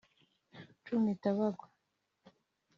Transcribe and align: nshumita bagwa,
nshumita 0.79 1.29
bagwa, 1.37 1.65